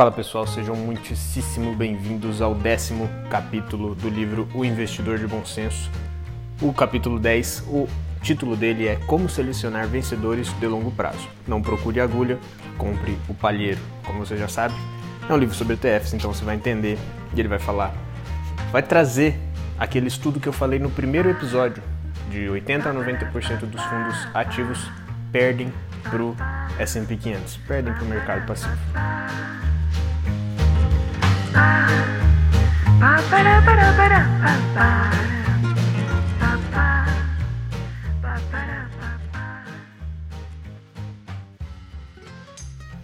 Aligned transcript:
Fala 0.00 0.10
pessoal, 0.10 0.46
sejam 0.46 0.74
muitíssimo 0.74 1.76
bem-vindos 1.76 2.40
ao 2.40 2.54
décimo 2.54 3.06
capítulo 3.28 3.94
do 3.94 4.08
livro 4.08 4.48
O 4.54 4.64
Investidor 4.64 5.18
de 5.18 5.26
Bom 5.26 5.44
Senso. 5.44 5.90
O 6.58 6.72
capítulo 6.72 7.18
10, 7.18 7.64
o 7.68 7.86
título 8.22 8.56
dele 8.56 8.88
é 8.88 8.96
Como 8.96 9.28
Selecionar 9.28 9.86
Vencedores 9.88 10.50
de 10.58 10.66
Longo 10.66 10.90
Prazo. 10.90 11.28
Não 11.46 11.60
procure 11.60 12.00
agulha, 12.00 12.38
compre 12.78 13.18
o 13.28 13.34
palheiro. 13.34 13.78
Como 14.06 14.20
você 14.20 14.38
já 14.38 14.48
sabe, 14.48 14.74
é 15.28 15.34
um 15.34 15.36
livro 15.36 15.54
sobre 15.54 15.74
ETFs, 15.74 16.14
então 16.14 16.32
você 16.32 16.46
vai 16.46 16.56
entender 16.56 16.96
e 17.34 17.38
ele 17.38 17.48
vai 17.48 17.58
falar, 17.58 17.92
vai 18.72 18.82
trazer 18.82 19.38
aquele 19.78 20.08
estudo 20.08 20.40
que 20.40 20.48
eu 20.48 20.52
falei 20.54 20.78
no 20.78 20.88
primeiro 20.88 21.28
episódio, 21.28 21.82
de 22.30 22.48
80 22.48 22.88
a 22.88 22.94
90% 22.94 23.66
dos 23.66 23.82
fundos 23.82 24.28
ativos 24.32 24.90
perdem 25.30 25.70
para 26.04 26.22
o 26.22 26.34
S&P 26.78 27.18
500, 27.18 27.58
perdem 27.68 27.92
para 27.92 28.02
o 28.02 28.06
mercado 28.06 28.46
passivo. 28.46 29.59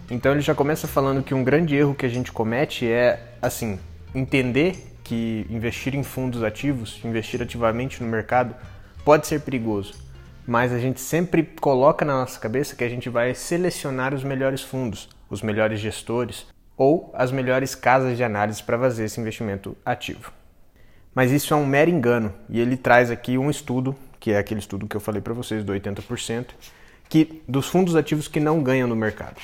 Então 0.09 0.31
ele 0.31 0.41
já 0.41 0.55
começa 0.55 0.87
falando 0.87 1.21
que 1.21 1.33
um 1.33 1.43
grande 1.43 1.75
erro 1.75 1.93
que 1.93 2.05
a 2.05 2.09
gente 2.09 2.31
comete 2.31 2.87
é 2.87 3.33
assim 3.41 3.79
entender 4.15 4.95
que 5.03 5.45
investir 5.49 5.95
em 5.95 6.03
fundos 6.03 6.43
ativos, 6.43 6.99
investir 7.05 7.41
ativamente 7.41 8.03
no 8.03 8.09
mercado, 8.09 8.55
pode 9.05 9.27
ser 9.27 9.41
perigoso, 9.41 9.93
mas 10.45 10.73
a 10.73 10.79
gente 10.79 10.99
sempre 10.99 11.43
coloca 11.43 12.03
na 12.03 12.13
nossa 12.13 12.39
cabeça 12.39 12.75
que 12.75 12.83
a 12.83 12.89
gente 12.89 13.09
vai 13.09 13.33
selecionar 13.35 14.13
os 14.13 14.23
melhores 14.23 14.61
fundos, 14.61 15.07
os 15.29 15.41
melhores 15.41 15.79
gestores, 15.79 16.47
ou 16.77 17.11
as 17.15 17.31
melhores 17.31 17.73
casas 17.73 18.15
de 18.15 18.23
análise 18.23 18.61
para 18.61 18.77
fazer 18.77 19.05
esse 19.05 19.19
investimento 19.19 19.75
ativo. 19.83 20.31
Mas 21.13 21.31
isso 21.31 21.53
é 21.53 21.57
um 21.57 21.65
mero 21.65 21.89
engano 21.89 22.31
e 22.47 22.59
ele 22.59 22.77
traz 22.77 23.09
aqui 23.09 23.37
um 23.37 23.49
estudo, 23.49 23.95
que 24.19 24.31
é 24.31 24.37
aquele 24.37 24.59
estudo 24.59 24.87
que 24.87 24.95
eu 24.95 25.01
falei 25.01 25.19
para 25.19 25.33
vocês 25.33 25.63
do 25.63 25.73
80%, 25.73 26.49
que 27.09 27.41
dos 27.47 27.67
fundos 27.67 27.95
ativos 27.95 28.27
que 28.27 28.39
não 28.39 28.61
ganham 28.61 28.87
no 28.87 28.95
mercado. 28.95 29.41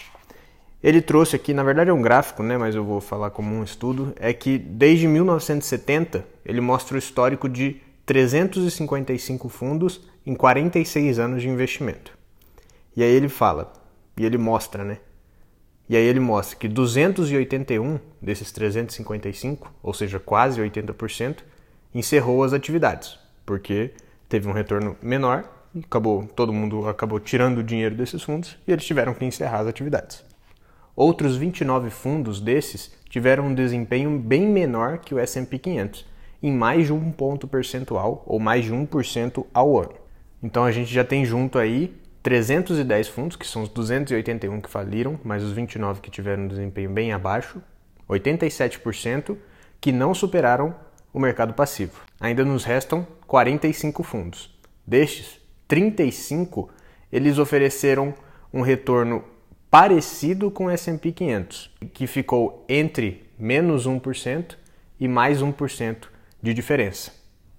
Ele 0.83 1.01
trouxe 1.01 1.35
aqui, 1.35 1.53
na 1.53 1.63
verdade 1.63 1.89
é 1.89 1.93
um 1.93 2.01
gráfico, 2.01 2.43
né, 2.43 2.57
mas 2.57 2.75
eu 2.75 2.83
vou 2.83 3.01
falar 3.01 3.31
como 3.31 3.55
um 3.55 3.63
estudo, 3.63 4.13
é 4.19 4.33
que 4.33 4.57
desde 4.57 5.07
1970 5.07 6.25
ele 6.45 6.61
mostra 6.61 6.95
o 6.95 6.99
histórico 6.99 7.49
de 7.49 7.81
355 8.05 9.47
fundos 9.49 10.01
em 10.25 10.35
46 10.35 11.19
anos 11.19 11.41
de 11.41 11.49
investimento. 11.49 12.15
E 12.95 13.01
aí 13.01 13.11
ele 13.11 13.29
fala, 13.29 13.73
e 14.17 14.25
ele 14.25 14.37
mostra, 14.37 14.83
né, 14.83 14.99
e 15.89 15.97
aí 15.97 16.03
ele 16.03 16.19
mostra 16.19 16.57
que 16.57 16.67
281 16.67 17.99
desses 18.21 18.51
355, 18.51 19.71
ou 19.81 19.93
seja, 19.93 20.19
quase 20.19 20.61
80%, 20.61 21.39
encerrou 21.93 22.43
as 22.43 22.53
atividades, 22.53 23.17
porque 23.45 23.91
teve 24.29 24.47
um 24.47 24.53
retorno 24.53 24.95
menor 25.01 25.43
e 25.75 25.79
acabou, 25.79 26.25
todo 26.25 26.53
mundo 26.53 26.87
acabou 26.87 27.19
tirando 27.19 27.59
o 27.59 27.63
dinheiro 27.63 27.95
desses 27.95 28.23
fundos 28.23 28.57
e 28.67 28.71
eles 28.71 28.85
tiveram 28.85 29.13
que 29.13 29.25
encerrar 29.25 29.59
as 29.59 29.67
atividades. 29.67 30.23
Outros 30.95 31.35
29 31.35 31.89
fundos 31.89 32.39
desses 32.39 32.91
tiveram 33.09 33.47
um 33.47 33.55
desempenho 33.55 34.17
bem 34.17 34.47
menor 34.47 34.99
que 34.99 35.13
o 35.13 35.19
S&P 35.19 35.57
500, 35.57 36.05
em 36.41 36.51
mais 36.51 36.85
de 36.85 36.93
um 36.93 37.11
ponto 37.11 37.47
percentual 37.47 38.23
ou 38.25 38.39
mais 38.39 38.63
de 38.63 38.71
1% 38.71 39.45
ao 39.53 39.79
ano. 39.79 39.93
Então 40.41 40.63
a 40.63 40.71
gente 40.71 40.93
já 40.93 41.03
tem 41.03 41.25
junto 41.25 41.57
aí 41.57 41.95
310 42.23 43.09
fundos, 43.09 43.35
que 43.35 43.45
são 43.45 43.63
os 43.63 43.69
281 43.69 44.61
que 44.61 44.69
faliram, 44.69 45.19
mais 45.25 45.43
os 45.43 45.51
29 45.51 45.99
que 45.99 46.09
tiveram 46.09 46.43
um 46.43 46.47
desempenho 46.47 46.89
bem 46.89 47.11
abaixo, 47.11 47.61
87% 48.09 49.37
que 49.81 49.91
não 49.91 50.13
superaram 50.13 50.73
o 51.13 51.19
mercado 51.19 51.53
passivo. 51.53 52.01
Ainda 52.21 52.45
nos 52.45 52.63
restam 52.63 53.05
45 53.27 54.01
fundos. 54.03 54.57
Destes, 54.87 55.37
35 55.67 56.69
eles 57.11 57.37
ofereceram 57.37 58.13
um 58.53 58.61
retorno 58.61 59.23
parecido 59.69 60.49
com 60.49 60.65
o 60.65 60.69
S&P 60.69 61.11
500, 61.11 61.75
que 61.93 62.07
ficou 62.07 62.65
entre 62.69 63.29
menos 63.37 63.85
1% 63.85 64.55
e 64.99 65.07
mais 65.07 65.41
1% 65.41 66.07
de 66.41 66.53
diferença. 66.53 67.11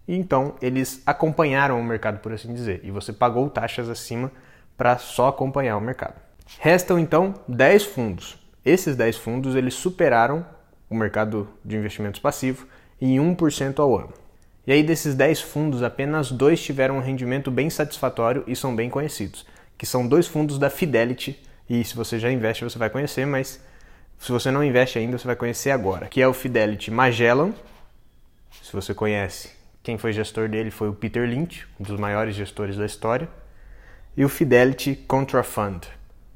então 0.06 0.54
eles 0.60 1.02
acompanharam 1.06 1.80
o 1.80 1.84
mercado, 1.84 2.20
por 2.20 2.32
assim 2.32 2.52
dizer, 2.52 2.80
e 2.82 2.90
você 2.90 3.12
pagou 3.12 3.48
taxas 3.50 3.88
acima 3.88 4.30
para 4.76 4.98
só 4.98 5.28
acompanhar 5.28 5.76
o 5.76 5.80
mercado. 5.80 6.14
Restam 6.58 6.98
então 6.98 7.34
10 7.48 7.84
fundos. 7.84 8.38
Esses 8.64 8.96
10 8.96 9.16
fundos 9.16 9.54
eles 9.54 9.74
superaram 9.74 10.44
o 10.88 10.94
mercado 10.94 11.48
de 11.64 11.76
investimentos 11.76 12.20
passivo 12.20 12.66
em 13.00 13.16
1% 13.16 13.78
ao 13.78 13.96
ano. 13.96 14.12
E 14.66 14.72
aí 14.72 14.82
desses 14.82 15.14
10 15.14 15.42
fundos, 15.42 15.82
apenas 15.82 16.30
dois 16.30 16.62
tiveram 16.62 16.96
um 16.96 17.00
rendimento 17.00 17.50
bem 17.50 17.68
satisfatório 17.68 18.44
e 18.46 18.56
são 18.56 18.74
bem 18.74 18.88
conhecidos, 18.88 19.44
que 19.76 19.84
são 19.84 20.06
dois 20.06 20.26
fundos 20.26 20.58
da 20.58 20.70
Fidelity, 20.70 21.38
e 21.68 21.84
se 21.84 21.94
você 21.94 22.18
já 22.18 22.30
investe 22.30 22.64
você 22.64 22.78
vai 22.78 22.88
conhecer, 22.88 23.26
mas 23.26 23.60
se 24.18 24.32
você 24.32 24.50
não 24.50 24.64
investe 24.64 24.98
ainda 24.98 25.18
você 25.18 25.26
vai 25.26 25.36
conhecer 25.36 25.70
agora, 25.70 26.06
que 26.06 26.22
é 26.22 26.28
o 26.28 26.32
Fidelity 26.32 26.90
Magellan. 26.90 27.52
Se 28.62 28.72
você 28.72 28.94
conhece, 28.94 29.50
quem 29.82 29.98
foi 29.98 30.12
gestor 30.12 30.48
dele 30.48 30.70
foi 30.70 30.88
o 30.88 30.94
Peter 30.94 31.28
Lynch, 31.28 31.66
um 31.78 31.84
dos 31.84 31.98
maiores 31.98 32.34
gestores 32.34 32.76
da 32.76 32.86
história 32.86 33.28
e 34.16 34.24
o 34.24 34.28
Fidelity 34.28 34.94
Contrafund. 34.94 35.88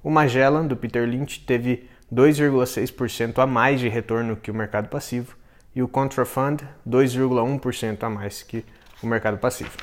O 0.03 0.11
Magellan, 0.11 0.66
do 0.66 0.77
Peter 0.77 1.06
Lynch, 1.09 1.41
teve 1.41 1.89
2,6% 2.12 3.39
a 3.39 3.47
mais 3.47 3.81
de 3.81 3.89
retorno 3.89 4.37
que 4.37 4.50
o 4.50 4.55
mercado 4.55 4.89
passivo 4.89 5.37
e 5.75 5.83
o 5.83 5.88
Contrafund 5.88 6.62
2,1% 6.88 8.03
a 8.03 8.11
mais 8.11 8.43
que 8.43 8.65
o 9.03 9.06
mercado 9.06 9.38
passivo. 9.38 9.77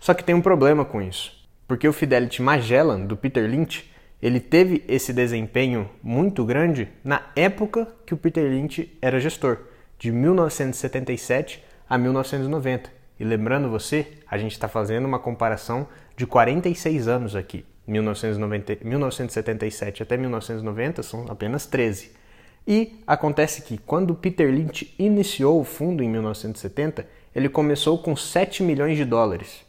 Só 0.00 0.14
que 0.14 0.24
tem 0.24 0.34
um 0.34 0.40
problema 0.40 0.84
com 0.84 1.02
isso, 1.02 1.32
porque 1.66 1.88
o 1.88 1.92
Fidelity 1.92 2.40
Magellan, 2.40 3.00
do 3.00 3.16
Peter 3.16 3.48
Lynch, 3.48 3.90
ele 4.22 4.40
teve 4.40 4.84
esse 4.88 5.12
desempenho 5.12 5.90
muito 6.02 6.44
grande 6.44 6.88
na 7.04 7.22
época 7.34 7.86
que 8.06 8.14
o 8.14 8.16
Peter 8.16 8.48
Lynch 8.50 8.96
era 9.02 9.20
gestor, 9.20 9.58
de 9.98 10.10
1977 10.10 11.62
a 11.88 11.98
1990. 11.98 12.90
E 13.18 13.24
lembrando 13.24 13.70
você, 13.70 14.06
a 14.30 14.36
gente 14.38 14.52
está 14.52 14.68
fazendo 14.68 15.06
uma 15.06 15.18
comparação 15.18 15.88
de 16.16 16.26
46 16.26 17.08
anos 17.08 17.36
aqui. 17.36 17.64
1990, 17.86 18.84
1977 18.84 20.02
até 20.02 20.16
1990 20.16 21.02
são 21.02 21.26
apenas 21.28 21.66
13. 21.66 22.10
E 22.66 23.00
acontece 23.06 23.62
que 23.62 23.78
quando 23.78 24.14
Peter 24.14 24.50
Lynch 24.50 24.92
iniciou 24.98 25.60
o 25.60 25.64
fundo 25.64 26.02
em 26.02 26.08
1970, 26.08 27.06
ele 27.34 27.48
começou 27.48 27.98
com 27.98 28.16
7 28.16 28.62
milhões 28.62 28.96
de 28.96 29.04
dólares. 29.04 29.64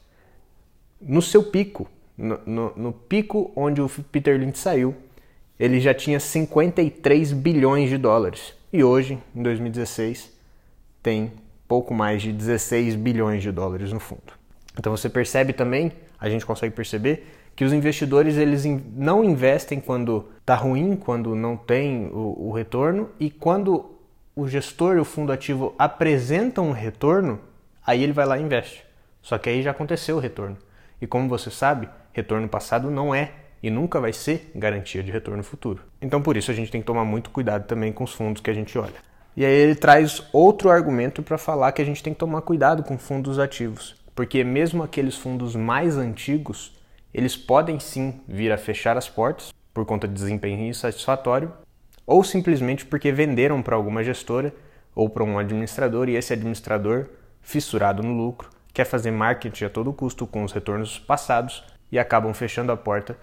No 1.00 1.22
seu 1.22 1.44
pico, 1.44 1.88
no, 2.18 2.40
no, 2.44 2.74
no 2.76 2.92
pico 2.92 3.52
onde 3.56 3.82
o 3.82 3.90
Peter 4.12 4.40
Lynch 4.40 4.58
saiu, 4.58 4.96
ele 5.60 5.80
já 5.80 5.94
tinha 5.94 6.20
53 6.20 7.34
bilhões 7.34 7.90
de 7.90 7.98
dólares. 7.98 8.54
E 8.74 8.84
hoje, 8.84 9.20
em 9.36 9.44
2016, 9.44 10.32
tem 11.04 11.32
pouco 11.68 11.94
mais 11.94 12.22
de 12.22 12.32
16 12.32 12.96
bilhões 12.96 13.44
de 13.44 13.52
dólares 13.52 13.92
no 13.92 14.00
fundo. 14.00 14.34
Então 14.80 14.96
você 14.96 15.10
percebe 15.10 15.54
também, 15.54 15.92
a 16.20 16.30
gente 16.30 16.46
consegue 16.46 16.76
perceber 16.76 17.28
que 17.56 17.66
os 17.66 17.74
investidores 17.74 18.38
eles 18.38 18.66
não 18.96 19.24
investem 19.24 19.80
quando 19.80 20.30
está 20.40 20.54
ruim, 20.54 20.96
quando 20.96 21.36
não 21.36 21.58
tem 21.58 22.06
o, 22.08 22.50
o, 22.50 22.52
retorno 22.52 23.10
e 23.20 23.32
quando 23.32 23.98
o 24.36 24.48
gestor 24.48 24.96
e 24.96 25.00
o 25.00 25.06
fundo 25.06 25.32
ativo 25.32 25.74
apresentam 25.78 26.68
um 26.68 26.72
retorno, 26.72 27.40
aí 27.86 28.04
ele 28.04 28.14
vai 28.14 28.28
lá 28.28 28.38
e 28.38 28.44
investe. 28.44 28.86
Só 29.24 29.40
que 29.40 29.50
aí 29.50 29.64
já 29.64 29.72
aconteceu 29.72 30.18
o 30.18 30.20
retorno. 30.20 30.56
E 31.02 31.08
como 31.08 31.28
você 31.28 31.50
sabe, 31.50 31.90
retorno 32.14 32.48
passado 32.48 32.92
não 32.92 33.14
é 33.14 33.32
e 33.62 33.72
nunca 33.72 34.00
vai 34.00 34.14
ser 34.14 34.52
garantia 34.54 35.02
de 35.02 35.12
retorno 35.12 35.44
futuro. 35.44 35.82
Então 36.00 36.22
por 36.22 36.38
isso 36.38 36.52
a 36.52 36.54
gente 36.54 36.72
tem 36.72 36.82
que 36.82 36.88
tomar 36.88 37.06
muito 37.06 37.32
cuidado 37.32 37.66
também 37.66 37.92
com 37.92 38.04
os 38.04 38.14
fundos 38.14 38.40
que 38.40 38.52
a 38.52 38.54
gente 38.54 38.78
olha. 38.78 39.08
E 39.36 39.44
aí 39.44 39.52
ele 39.52 39.76
traz 39.76 40.24
outro 40.32 40.70
argumento 40.70 41.24
para 41.24 41.38
falar 41.38 41.72
que 41.72 41.82
a 41.82 41.86
gente 41.86 42.04
tem 42.04 42.14
que 42.14 42.20
tomar 42.20 42.42
cuidado 42.42 42.84
com 42.84 42.98
fundos 42.98 43.38
ativos, 43.40 43.96
porque 44.18 44.44
mesmo 44.44 44.82
aqueles 44.82 45.16
fundos 45.16 45.56
mais 45.56 45.96
antigos, 45.96 46.76
eles 47.14 47.38
podem 47.38 47.80
sim 47.80 48.20
vir 48.28 48.52
a 48.52 48.58
fechar 48.58 48.98
as 48.98 49.08
portas 49.08 49.54
por 49.72 49.86
conta 49.86 50.08
de 50.08 50.14
desempenho 50.16 50.60
insatisfatório, 50.68 51.54
ou 52.04 52.24
simplesmente 52.24 52.84
porque 52.84 53.12
venderam 53.12 53.62
para 53.62 53.76
alguma 53.76 54.04
gestora 54.04 54.52
ou 54.96 55.08
para 55.08 55.24
um 55.24 55.38
administrador 55.38 56.10
e 56.10 56.16
esse 56.16 56.34
administrador, 56.34 57.10
fissurado 57.44 58.02
no 58.02 58.12
lucro, 58.12 58.50
quer 58.74 58.86
fazer 58.86 59.12
marketing 59.12 59.66
a 59.66 59.70
todo 59.70 59.94
custo 59.94 60.26
com 60.26 60.44
os 60.44 60.52
retornos 60.52 60.98
passados 60.98 61.64
e 61.92 62.00
acabam 62.00 62.34
fechando 62.34 62.72
a 62.72 62.78
porta 62.78 63.16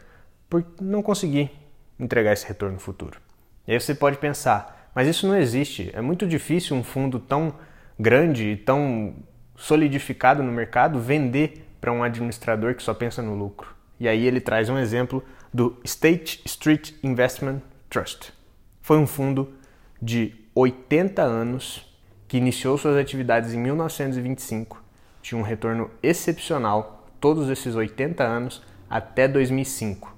por 0.49 0.65
não 0.81 1.03
conseguir 1.03 1.51
entregar 1.99 2.35
esse 2.35 2.47
retorno 2.47 2.79
futuro. 2.79 3.21
E 3.67 3.73
aí 3.73 3.81
você 3.81 3.97
pode 3.97 4.19
pensar, 4.19 4.93
mas 4.95 5.09
isso 5.09 5.27
não 5.27 5.37
existe. 5.37 5.91
É 5.93 6.01
muito 6.01 6.25
difícil 6.25 6.77
um 6.77 6.85
fundo 6.85 7.19
tão 7.19 7.53
grande 7.99 8.51
e 8.51 8.57
tão 8.57 9.17
solidificado 9.57 10.43
no 10.43 10.53
mercado 10.53 11.01
vender 11.01 11.67
para 11.81 11.93
um 11.93 12.03
administrador 12.03 12.75
que 12.75 12.83
só 12.83 12.95
pensa 12.95 13.23
no 13.23 13.35
lucro. 13.35 13.75
E 13.99 14.09
aí 14.09 14.27
ele 14.27 14.41
traz 14.41 14.69
um 14.69 14.79
exemplo 14.79 15.23
do 15.53 15.79
State 15.85 16.43
Street 16.45 16.93
Investment 17.03 17.61
Trust. 17.89 18.33
Foi 18.81 18.99
um 18.99 19.07
fundo 19.07 19.55
de 20.01 20.35
80 20.55 21.23
anos, 21.23 21.91
que 22.27 22.37
iniciou 22.37 22.77
suas 22.77 22.97
atividades 22.97 23.55
em 23.55 23.59
1925, 23.59 24.83
tinha 25.23 25.39
um 25.39 25.43
retorno 25.43 25.91
excepcional 26.03 27.09
todos 27.21 27.49
esses 27.49 27.75
80 27.75 28.23
anos 28.23 28.63
até 28.91 29.27
2005, 29.27 30.15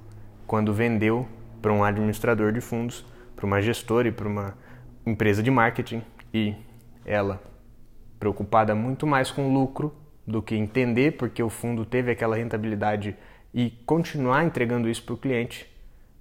quando 0.46 0.72
vendeu 0.72 1.28
para 1.62 1.72
um 1.72 1.84
administrador 1.84 2.52
de 2.52 2.60
fundos, 2.60 3.04
para 3.36 3.46
uma 3.46 3.60
gestora 3.60 4.08
e 4.08 4.12
para 4.12 4.26
uma 4.26 4.54
empresa 5.06 5.42
de 5.42 5.50
marketing 5.50 6.02
e 6.34 6.54
ela 7.04 7.40
preocupada 8.18 8.74
muito 8.74 9.06
mais 9.06 9.30
com 9.30 9.52
lucro 9.52 9.94
do 10.26 10.42
que 10.42 10.54
entender 10.54 11.12
porque 11.12 11.42
o 11.42 11.48
fundo 11.48 11.84
teve 11.84 12.10
aquela 12.10 12.36
rentabilidade 12.36 13.16
e 13.54 13.70
continuar 13.86 14.44
entregando 14.44 14.88
isso 14.88 15.02
para 15.02 15.14
o 15.14 15.18
cliente, 15.18 15.66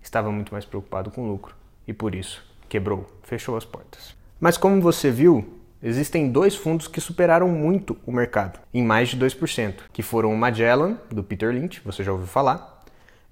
estava 0.02 0.32
muito 0.32 0.54
mais 0.54 0.64
preocupado 0.64 1.12
com 1.12 1.28
lucro 1.28 1.56
e 1.88 1.94
por 1.94 2.16
isso 2.16 2.46
quebrou, 2.70 3.06
fechou 3.24 3.58
as 3.58 3.66
portas. 3.66 4.16
Mas 4.40 4.58
como 4.58 4.82
você 4.82 5.10
viu, 5.10 5.60
existem 5.82 6.32
dois 6.32 6.56
fundos 6.56 6.88
que 6.88 7.02
superaram 7.02 7.48
muito 7.48 7.98
o 8.06 8.12
mercado, 8.12 8.60
em 8.74 8.84
mais 8.84 9.10
de 9.10 9.18
2%, 9.18 9.76
que 9.92 10.04
foram 10.04 10.34
o 10.34 10.38
Magellan, 10.38 10.98
do 11.10 11.24
Peter 11.24 11.52
Lynch, 11.52 11.82
você 11.84 12.04
já 12.04 12.12
ouviu 12.12 12.28
falar, 12.28 12.84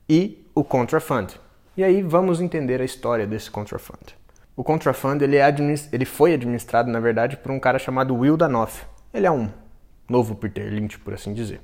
e 0.10 0.46
o 0.56 0.64
Contrafund. 0.64 1.40
E 1.76 1.84
aí 1.84 2.02
vamos 2.02 2.42
entender 2.42 2.82
a 2.82 2.86
história 2.86 3.26
desse 3.26 3.50
Contrafund. 3.50 4.16
O 4.56 4.64
Contrafund 4.64 5.24
ele, 5.24 5.38
é 5.38 5.56
ele 5.92 6.06
foi 6.06 6.34
administrado, 6.34 6.92
na 6.92 7.00
verdade, 7.00 7.38
por 7.38 7.52
um 7.52 7.60
cara 7.60 7.80
chamado 7.80 8.16
Will 8.16 8.38
Danoff. 8.38 8.86
Ele 9.14 9.26
é 9.26 9.32
um 9.32 9.50
novo 10.08 10.36
Peter 10.36 10.72
Lynch, 10.72 11.00
por 11.00 11.14
assim 11.14 11.34
dizer. 11.34 11.62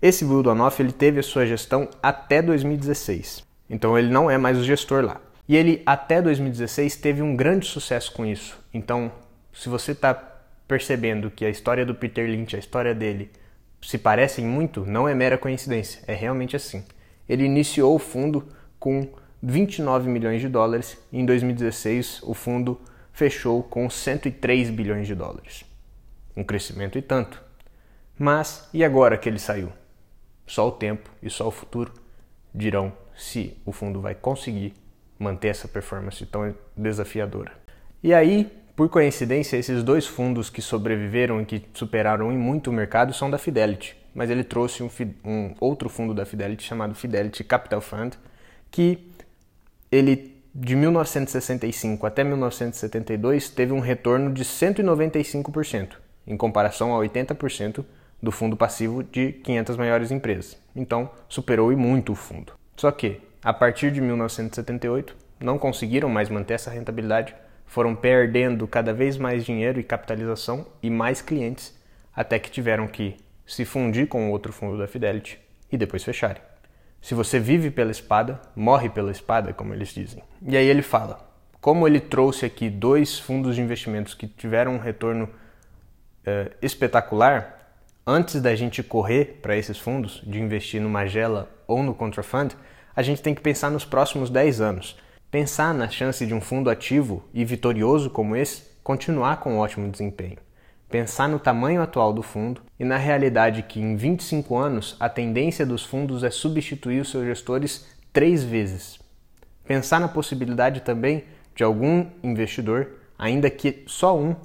Esse 0.00 0.24
Will 0.24 0.42
Danoff 0.42 0.80
ele 0.80 0.92
teve 0.92 1.18
a 1.18 1.22
sua 1.22 1.46
gestão 1.46 1.88
até 2.02 2.42
2016, 2.42 3.44
então 3.68 3.98
ele 3.98 4.08
não 4.08 4.30
é 4.30 4.36
mais 4.36 4.58
o 4.58 4.64
gestor 4.64 5.04
lá. 5.04 5.20
E 5.48 5.56
ele, 5.56 5.82
até 5.84 6.22
2016, 6.22 6.96
teve 6.96 7.20
um 7.20 7.36
grande 7.36 7.66
sucesso 7.66 8.12
com 8.12 8.24
isso. 8.24 8.58
Então, 8.72 9.12
se 9.52 9.68
você 9.68 9.92
está 9.92 10.14
percebendo 10.66 11.30
que 11.30 11.44
a 11.44 11.50
história 11.50 11.84
do 11.84 11.94
Peter 11.94 12.28
Lynch, 12.28 12.56
a 12.56 12.58
história 12.58 12.94
dele, 12.94 13.30
se 13.82 13.98
parecem 13.98 14.46
muito, 14.46 14.86
não 14.86 15.06
é 15.06 15.14
mera 15.14 15.36
coincidência, 15.36 16.02
é 16.06 16.14
realmente 16.14 16.56
assim. 16.56 16.84
Ele 17.28 17.44
iniciou 17.44 17.94
o 17.94 17.98
fundo 17.98 18.48
com 18.78 19.08
29 19.46 20.08
milhões 20.08 20.40
de 20.40 20.48
dólares 20.48 20.96
e 21.12 21.20
em 21.20 21.26
2016 21.26 22.22
o 22.22 22.32
fundo 22.32 22.80
fechou 23.12 23.62
com 23.62 23.90
103 23.90 24.70
bilhões 24.70 25.06
de 25.06 25.14
dólares. 25.14 25.66
Um 26.34 26.42
crescimento 26.42 26.96
e 26.96 27.02
tanto. 27.02 27.42
Mas 28.18 28.68
e 28.72 28.82
agora 28.82 29.18
que 29.18 29.28
ele 29.28 29.38
saiu? 29.38 29.70
Só 30.46 30.68
o 30.68 30.72
tempo 30.72 31.10
e 31.22 31.28
só 31.28 31.46
o 31.46 31.50
futuro 31.50 31.92
dirão 32.54 32.90
se 33.14 33.56
o 33.66 33.72
fundo 33.72 34.00
vai 34.00 34.14
conseguir 34.14 34.72
manter 35.18 35.48
essa 35.48 35.68
performance 35.68 36.24
tão 36.24 36.54
desafiadora. 36.74 37.52
E 38.02 38.14
aí, 38.14 38.50
por 38.74 38.88
coincidência, 38.88 39.58
esses 39.58 39.82
dois 39.82 40.06
fundos 40.06 40.48
que 40.48 40.62
sobreviveram 40.62 41.40
e 41.42 41.44
que 41.44 41.62
superaram 41.74 42.32
em 42.32 42.38
muito 42.38 42.70
o 42.70 42.72
mercado 42.72 43.12
são 43.12 43.30
da 43.30 43.38
Fidelity, 43.38 43.96
mas 44.14 44.30
ele 44.30 44.42
trouxe 44.42 44.82
um, 44.82 44.90
um 45.24 45.54
outro 45.60 45.88
fundo 45.88 46.14
da 46.14 46.24
Fidelity 46.24 46.64
chamado 46.64 46.94
Fidelity 46.94 47.44
Capital 47.44 47.80
Fund, 47.80 48.14
que 48.70 49.13
ele 49.94 50.42
de 50.52 50.74
1965 50.74 52.06
até 52.06 52.24
1972 52.24 53.48
teve 53.48 53.72
um 53.72 53.80
retorno 53.80 54.32
de 54.32 54.44
195%, 54.44 55.96
em 56.26 56.36
comparação 56.36 56.94
a 56.94 56.98
80% 57.00 57.84
do 58.20 58.32
fundo 58.32 58.56
passivo 58.56 59.04
de 59.04 59.32
500 59.32 59.76
maiores 59.76 60.10
empresas. 60.10 60.58
Então, 60.74 61.10
superou 61.28 61.72
e 61.72 61.76
muito 61.76 62.12
o 62.12 62.16
fundo. 62.16 62.54
Só 62.76 62.90
que, 62.90 63.20
a 63.42 63.52
partir 63.52 63.92
de 63.92 64.00
1978, 64.00 65.16
não 65.38 65.58
conseguiram 65.58 66.08
mais 66.08 66.28
manter 66.28 66.54
essa 66.54 66.70
rentabilidade, 66.70 67.34
foram 67.66 67.94
perdendo 67.94 68.66
cada 68.66 68.92
vez 68.92 69.16
mais 69.16 69.44
dinheiro 69.44 69.78
e 69.78 69.84
capitalização 69.84 70.66
e 70.82 70.90
mais 70.90 71.20
clientes, 71.20 71.74
até 72.14 72.38
que 72.38 72.50
tiveram 72.50 72.86
que 72.86 73.16
se 73.46 73.64
fundir 73.64 74.08
com 74.08 74.30
outro 74.30 74.52
fundo 74.52 74.78
da 74.78 74.88
Fidelity 74.88 75.38
e 75.70 75.76
depois 75.76 76.02
fecharem. 76.02 76.42
Se 77.04 77.12
você 77.12 77.38
vive 77.38 77.70
pela 77.70 77.90
espada, 77.90 78.40
morre 78.56 78.88
pela 78.88 79.10
espada, 79.10 79.52
como 79.52 79.74
eles 79.74 79.90
dizem. 79.90 80.22
E 80.40 80.56
aí 80.56 80.66
ele 80.66 80.80
fala: 80.80 81.20
como 81.60 81.86
ele 81.86 82.00
trouxe 82.00 82.46
aqui 82.46 82.70
dois 82.70 83.18
fundos 83.18 83.56
de 83.56 83.60
investimentos 83.60 84.14
que 84.14 84.26
tiveram 84.26 84.76
um 84.76 84.78
retorno 84.78 85.24
uh, 85.24 86.50
espetacular, 86.62 87.76
antes 88.06 88.40
da 88.40 88.56
gente 88.56 88.82
correr 88.82 89.38
para 89.42 89.54
esses 89.54 89.78
fundos, 89.78 90.22
de 90.26 90.40
investir 90.40 90.80
no 90.80 90.88
Magela 90.88 91.50
ou 91.66 91.82
no 91.82 91.94
Contrafund, 91.94 92.56
a 92.96 93.02
gente 93.02 93.20
tem 93.20 93.34
que 93.34 93.42
pensar 93.42 93.70
nos 93.70 93.84
próximos 93.84 94.30
10 94.30 94.62
anos. 94.62 94.96
Pensar 95.30 95.74
na 95.74 95.90
chance 95.90 96.24
de 96.24 96.32
um 96.32 96.40
fundo 96.40 96.70
ativo 96.70 97.22
e 97.34 97.44
vitorioso 97.44 98.08
como 98.08 98.34
esse 98.34 98.62
continuar 98.82 99.40
com 99.40 99.56
um 99.56 99.58
ótimo 99.58 99.90
desempenho 99.90 100.38
pensar 100.94 101.28
no 101.28 101.40
tamanho 101.40 101.82
atual 101.82 102.12
do 102.12 102.22
fundo 102.22 102.62
e 102.78 102.84
na 102.84 102.96
realidade 102.96 103.64
que 103.64 103.80
em 103.80 103.96
25 103.96 104.56
anos 104.56 104.96
a 105.00 105.08
tendência 105.08 105.66
dos 105.66 105.84
fundos 105.84 106.22
é 106.22 106.30
substituir 106.30 107.00
os 107.00 107.10
seus 107.10 107.24
gestores 107.24 107.84
três 108.12 108.44
vezes. 108.44 109.00
Pensar 109.66 109.98
na 109.98 110.06
possibilidade 110.06 110.82
também 110.82 111.24
de 111.52 111.64
algum 111.64 112.06
investidor, 112.22 112.92
ainda 113.18 113.50
que 113.50 113.82
só 113.88 114.16
um, 114.16 114.36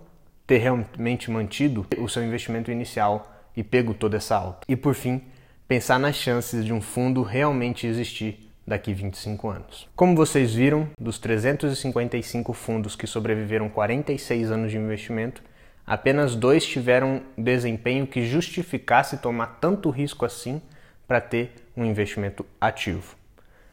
ter 0.48 0.58
realmente 0.58 1.30
mantido 1.30 1.86
o 2.00 2.10
seu 2.10 2.24
investimento 2.24 2.72
inicial 2.72 3.32
e 3.56 3.64
pego 3.64 3.94
toda 3.94 4.18
essa 4.18 4.36
alta. 4.36 4.66
E 4.68 4.76
por 4.76 4.96
fim, 4.96 5.22
pensar 5.68 6.00
nas 6.00 6.16
chances 6.16 6.66
de 6.66 6.74
um 6.74 6.82
fundo 6.82 7.22
realmente 7.22 7.86
existir 7.86 8.50
daqui 8.66 8.92
25 8.92 9.50
anos. 9.50 9.88
Como 9.96 10.16
vocês 10.16 10.52
viram, 10.52 10.88
dos 11.00 11.20
355 11.20 12.54
fundos 12.54 12.96
que 12.96 13.06
sobreviveram 13.06 13.70
46 13.70 14.50
anos 14.50 14.72
de 14.72 14.78
investimento, 14.80 15.44
apenas 15.90 16.36
dois 16.36 16.64
tiveram 16.64 17.24
desempenho 17.36 18.06
que 18.06 18.24
justificasse 18.24 19.18
tomar 19.18 19.58
tanto 19.60 19.90
risco 19.90 20.24
assim 20.24 20.62
para 21.08 21.20
ter 21.20 21.52
um 21.76 21.84
investimento 21.84 22.46
ativo. 22.62 23.16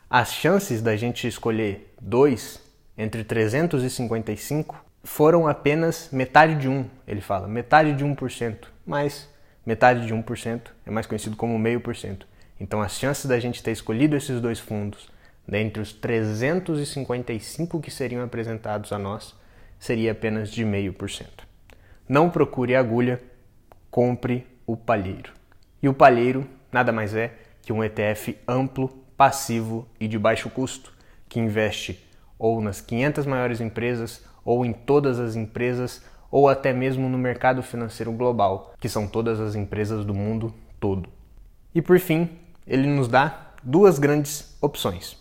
As 0.09 0.33
chances 0.33 0.81
da 0.81 0.97
gente 0.97 1.29
escolher 1.29 1.93
dois 2.01 2.59
entre 2.97 3.23
355 3.23 4.83
foram 5.05 5.47
apenas 5.47 6.09
metade 6.11 6.55
de 6.55 6.71
um, 6.71 6.89
ele 7.07 7.21
fala, 7.21 7.47
metade 7.47 7.93
de 7.93 8.03
1%, 8.03 8.69
mas 8.87 9.29
metade 9.67 10.07
de 10.07 10.15
1% 10.15 10.61
é 10.87 10.91
mais 10.91 11.07
conhecido 11.07 11.37
como 11.37 11.59
meio 11.59 11.83
por 11.83 11.95
cento. 11.95 12.27
Então 12.59 12.81
as 12.81 12.93
chances 12.93 13.27
da 13.27 13.39
gente 13.39 13.63
ter 13.63 13.73
escolhido 13.73 14.17
esses 14.17 14.41
dois 14.41 14.59
fundos 14.59 15.07
dentre 15.47 15.83
os 15.83 15.93
355 15.93 17.79
que 17.79 17.91
seriam 17.91 18.25
apresentados 18.25 18.91
a 18.91 18.99
nós 18.99 19.35
seria 19.79 20.13
apenas 20.13 20.51
de 20.51 20.65
meio 20.65 20.95
por 20.95 21.11
cento. 21.11 21.46
Não 22.09 22.31
procure 22.31 22.77
agulha, 22.77 23.21
compre 23.91 24.47
o 24.65 24.77
palheiro. 24.77 25.33
E 25.83 25.89
o 25.89 25.95
palheiro 25.95 26.47
nada 26.71 26.93
mais 26.93 27.13
é 27.17 27.35
que 27.63 27.73
um 27.73 27.83
ETF 27.83 28.39
amplo, 28.47 28.89
passivo 29.17 29.89
e 29.99 30.07
de 30.07 30.17
baixo 30.17 30.49
custo, 30.49 30.93
que 31.29 31.41
investe 31.41 32.01
ou 32.39 32.61
nas 32.61 32.81
500 32.81 33.27
maiores 33.27 33.61
empresas, 33.61 34.25
ou 34.45 34.65
em 34.65 34.73
todas 34.73 35.19
as 35.19 35.35
empresas, 35.35 36.05
ou 36.31 36.49
até 36.49 36.73
mesmo 36.73 37.09
no 37.09 37.19
mercado 37.19 37.61
financeiro 37.61 38.13
global, 38.13 38.73
que 38.79 38.89
são 38.89 39.09
todas 39.09 39.41
as 39.41 39.57
empresas 39.57 40.05
do 40.05 40.15
mundo 40.15 40.55
todo. 40.79 41.09
E 41.75 41.83
por 41.83 41.99
fim, 41.99 42.31
ele 42.69 42.87
nos 42.87 43.09
dá 43.09 43.53
duas 43.65 43.99
grandes 43.99 44.57
opções: 44.61 45.17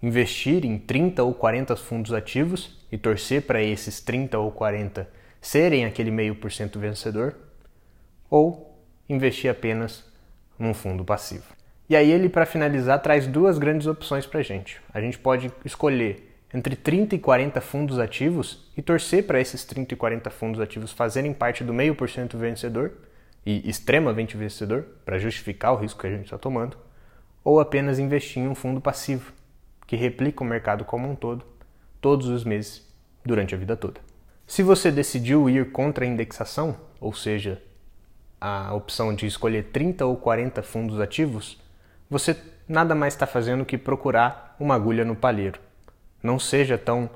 investir 0.00 0.64
em 0.64 0.78
30 0.78 1.24
ou 1.24 1.34
40 1.34 1.74
fundos 1.74 2.12
ativos 2.12 2.78
e 2.92 2.96
torcer 2.96 3.42
para 3.42 3.60
esses 3.60 4.00
30 4.00 4.38
ou 4.38 4.52
40 4.52 5.08
serem 5.42 5.84
aquele 5.84 6.10
meio 6.10 6.36
por 6.36 6.50
cento 6.50 6.78
vencedor, 6.78 7.34
ou 8.30 8.80
investir 9.08 9.50
apenas 9.50 10.04
num 10.58 10.72
fundo 10.72 11.04
passivo. 11.04 11.44
E 11.90 11.96
aí 11.96 12.10
ele, 12.10 12.28
para 12.28 12.46
finalizar, 12.46 13.02
traz 13.02 13.26
duas 13.26 13.58
grandes 13.58 13.86
opções 13.86 14.24
para 14.24 14.40
a 14.40 14.42
gente. 14.42 14.80
A 14.94 15.00
gente 15.00 15.18
pode 15.18 15.52
escolher 15.64 16.32
entre 16.54 16.76
30 16.76 17.16
e 17.16 17.18
40 17.18 17.60
fundos 17.60 17.98
ativos 17.98 18.70
e 18.76 18.80
torcer 18.80 19.26
para 19.26 19.40
esses 19.40 19.64
30 19.64 19.94
e 19.94 19.96
40 19.96 20.30
fundos 20.30 20.60
ativos 20.60 20.92
fazerem 20.92 21.34
parte 21.34 21.64
do 21.64 21.74
meio 21.74 21.94
por 21.94 22.08
cento 22.08 22.38
vencedor 22.38 22.92
e 23.44 23.68
extremamente 23.68 24.36
vencedor 24.36 24.84
para 25.04 25.18
justificar 25.18 25.72
o 25.72 25.76
risco 25.76 26.00
que 26.00 26.06
a 26.06 26.10
gente 26.10 26.24
está 26.24 26.38
tomando, 26.38 26.76
ou 27.42 27.58
apenas 27.58 27.98
investir 27.98 28.42
em 28.42 28.48
um 28.48 28.54
fundo 28.54 28.80
passivo 28.80 29.32
que 29.86 29.96
replica 29.96 30.44
o 30.44 30.46
mercado 30.46 30.84
como 30.84 31.10
um 31.10 31.16
todo, 31.16 31.44
todos 32.00 32.28
os 32.28 32.44
meses, 32.44 32.86
durante 33.24 33.54
a 33.54 33.58
vida 33.58 33.76
toda. 33.76 34.11
Se 34.52 34.62
você 34.62 34.90
decidiu 34.90 35.48
ir 35.48 35.72
contra 35.72 36.04
a 36.04 36.06
indexação, 36.06 36.76
ou 37.00 37.14
seja, 37.14 37.62
a 38.38 38.74
opção 38.74 39.14
de 39.14 39.26
escolher 39.26 39.70
30 39.72 40.04
ou 40.04 40.14
40 40.14 40.62
fundos 40.62 41.00
ativos, 41.00 41.58
você 42.10 42.36
nada 42.68 42.94
mais 42.94 43.14
está 43.14 43.26
fazendo 43.26 43.64
que 43.64 43.78
procurar 43.78 44.54
uma 44.60 44.74
agulha 44.74 45.06
no 45.06 45.16
palheiro. 45.16 45.58
Não 46.22 46.38
seja 46.38 46.76
tão 46.76 47.08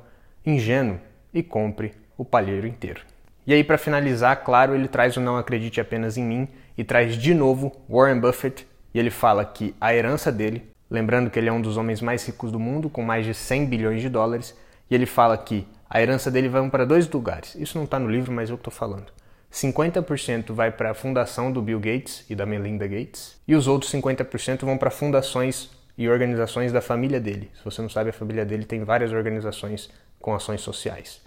ingênuo 0.46 0.98
e 1.30 1.42
compre 1.42 1.92
o 2.16 2.24
palheiro 2.24 2.66
inteiro. 2.66 3.02
E 3.46 3.52
aí, 3.52 3.62
para 3.62 3.76
finalizar, 3.76 4.42
claro, 4.42 4.74
ele 4.74 4.88
traz 4.88 5.14
o 5.18 5.20
Não 5.20 5.36
Acredite 5.36 5.78
Apenas 5.78 6.16
em 6.16 6.24
Mim 6.24 6.48
e 6.74 6.82
traz 6.84 7.16
de 7.16 7.34
novo 7.34 7.70
Warren 7.86 8.18
Buffett 8.18 8.66
e 8.94 8.98
ele 8.98 9.10
fala 9.10 9.44
que 9.44 9.74
a 9.78 9.94
herança 9.94 10.32
dele, 10.32 10.70
lembrando 10.90 11.28
que 11.28 11.38
ele 11.38 11.50
é 11.50 11.52
um 11.52 11.60
dos 11.60 11.76
homens 11.76 12.00
mais 12.00 12.26
ricos 12.26 12.50
do 12.50 12.58
mundo, 12.58 12.88
com 12.88 13.02
mais 13.02 13.26
de 13.26 13.34
100 13.34 13.66
bilhões 13.66 14.00
de 14.00 14.08
dólares, 14.08 14.56
e 14.90 14.94
ele 14.94 15.04
fala 15.04 15.36
que 15.36 15.68
a 15.88 16.02
herança 16.02 16.30
dele 16.30 16.48
vai 16.48 16.68
para 16.68 16.84
dois 16.84 17.08
lugares. 17.08 17.54
Isso 17.54 17.78
não 17.78 17.84
está 17.84 17.98
no 17.98 18.10
livro, 18.10 18.32
mas 18.32 18.50
eu 18.50 18.56
estou 18.56 18.72
falando. 18.72 19.06
50% 19.52 20.52
vai 20.52 20.70
para 20.70 20.90
a 20.90 20.94
fundação 20.94 21.50
do 21.50 21.62
Bill 21.62 21.80
Gates 21.80 22.24
e 22.28 22.34
da 22.34 22.44
Melinda 22.44 22.86
Gates, 22.86 23.40
e 23.46 23.54
os 23.54 23.66
outros 23.66 23.90
50% 23.92 24.64
vão 24.64 24.76
para 24.76 24.90
fundações 24.90 25.70
e 25.96 26.08
organizações 26.08 26.72
da 26.72 26.80
família 26.80 27.20
dele. 27.20 27.50
Se 27.56 27.64
você 27.64 27.80
não 27.80 27.88
sabe, 27.88 28.10
a 28.10 28.12
família 28.12 28.44
dele 28.44 28.64
tem 28.64 28.84
várias 28.84 29.12
organizações 29.12 29.90
com 30.20 30.34
ações 30.34 30.60
sociais. 30.60 31.22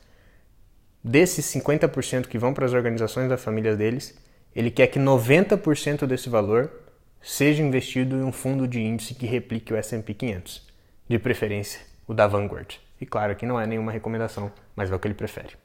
Desses 1.04 1.46
50% 1.46 2.28
que 2.28 2.38
vão 2.38 2.54
para 2.54 2.66
as 2.66 2.74
organizações 2.74 3.30
da 3.30 3.38
família 3.38 3.76
deles, 3.76 4.16
ele 4.56 4.70
quer 4.70 4.88
que 4.88 5.00
90% 5.00 6.06
desse 6.06 6.30
valor 6.30 6.70
seja 7.22 7.64
investido 7.64 8.16
em 8.16 8.24
um 8.24 8.32
fundo 8.32 8.68
de 8.68 8.82
índice 8.82 9.16
que 9.16 9.26
replique 9.26 9.74
o 9.74 9.78
S&P 9.78 10.14
500, 10.14 10.68
de 11.08 11.18
preferência 11.18 11.82
o 12.08 12.14
da 12.14 12.28
Vanguard. 12.28 12.80
E 13.00 13.06
claro 13.06 13.36
que 13.36 13.46
não 13.46 13.60
é 13.60 13.66
nenhuma 13.66 13.92
recomendação, 13.92 14.52
mas 14.76 14.92
é 14.92 14.96
o 14.96 15.00
que 15.00 15.08
ele 15.08 15.14
prefere. 15.14 15.56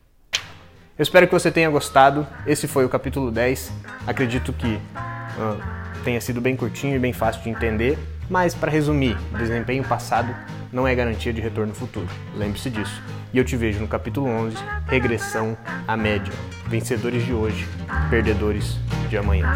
Eu 0.97 1.03
espero 1.03 1.26
que 1.26 1.33
você 1.33 1.50
tenha 1.50 1.69
gostado. 1.69 2.26
Esse 2.47 2.69
foi 2.69 2.85
o 2.85 2.88
capítulo 2.88 3.31
10. 3.31 3.73
Acredito 4.07 4.53
que 4.53 4.75
uh, 4.76 6.03
tenha 6.05 6.21
sido 6.21 6.41
bem 6.41 6.55
curtinho 6.55 6.95
e 6.95 6.99
bem 6.99 7.12
fácil 7.12 7.43
de 7.43 7.50
entender. 7.50 7.99
Mas, 8.31 8.55
para 8.55 8.71
resumir, 8.71 9.17
desempenho 9.37 9.83
passado 9.83 10.35
não 10.73 10.87
é 10.87 10.95
garantia 10.95 11.33
de 11.33 11.41
retorno 11.41 11.75
futuro. 11.75 12.09
Lembre-se 12.37 12.71
disso. 12.71 13.03
E 13.33 13.38
eu 13.38 13.45
te 13.45 13.57
vejo 13.57 13.81
no 13.81 13.88
capítulo 13.88 14.29
11, 14.29 14.57
regressão 14.87 15.59
à 15.88 15.97
média. 15.97 16.33
Vencedores 16.69 17.26
de 17.26 17.33
hoje, 17.33 17.69
perdedores 18.09 18.79
de 19.09 19.19
amanhã. 19.19 19.53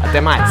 Até 0.00 0.20
mais! 0.20 0.48